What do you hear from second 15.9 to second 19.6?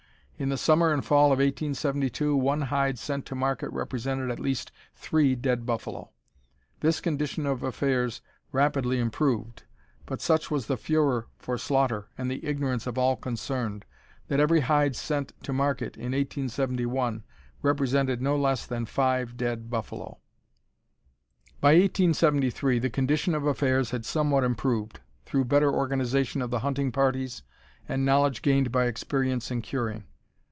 in 1871 represented no less than five